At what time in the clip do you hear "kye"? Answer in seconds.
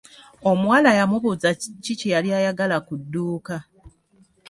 1.99-2.09